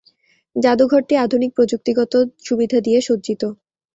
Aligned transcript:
জাদুঘরটি 0.55 1.13
আধুনিক 1.17 1.51
প্রযুক্তিগত 1.57 2.13
সুবিধা 2.45 2.77
দিয়ে 2.79 2.99
সজ্জিত। 3.01 3.41